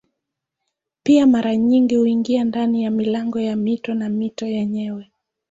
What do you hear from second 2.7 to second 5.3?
ya milango ya mito na mito yenyewe.